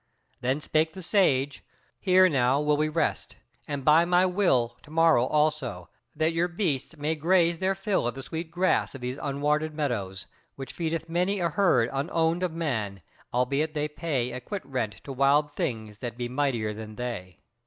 Then 0.39 0.61
spake 0.61 0.93
the 0.93 1.03
Sage: 1.03 1.63
"Here 1.99 2.27
now 2.27 2.59
will 2.59 2.75
we 2.75 2.89
rest, 2.89 3.35
and 3.67 3.85
by 3.85 4.03
my 4.03 4.25
will 4.25 4.75
to 4.81 4.89
morrow 4.89 5.27
also, 5.27 5.89
that 6.15 6.33
your 6.33 6.47
beasts 6.47 6.97
may 6.97 7.13
graze 7.13 7.59
their 7.59 7.75
fill 7.75 8.07
of 8.07 8.15
the 8.15 8.23
sweet 8.23 8.49
grass 8.49 8.95
of 8.95 9.01
these 9.01 9.19
unwarded 9.21 9.75
meadows. 9.75 10.25
which 10.55 10.73
feedeth 10.73 11.07
many 11.07 11.39
a 11.39 11.49
herd 11.49 11.87
unowned 11.93 12.41
of 12.41 12.51
man, 12.51 13.03
albeit 13.31 13.75
they 13.75 13.87
pay 13.87 14.31
a 14.31 14.41
quit 14.41 14.65
rent 14.65 15.01
to 15.03 15.13
wild 15.13 15.53
things 15.53 15.99
that 15.99 16.17
be 16.17 16.27
mightier 16.27 16.73
than 16.73 16.95
they. 16.95 17.37